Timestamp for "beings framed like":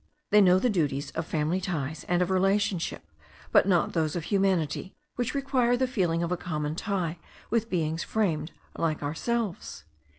7.69-9.03